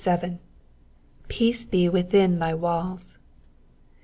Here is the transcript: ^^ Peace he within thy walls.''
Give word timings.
^^ 0.03 0.39
Peace 1.27 1.67
he 1.71 1.87
within 1.87 2.39
thy 2.39 2.55
walls.'' 2.55 3.19